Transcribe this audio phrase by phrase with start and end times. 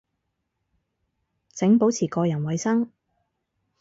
[1.53, 2.91] 請保持個人衛生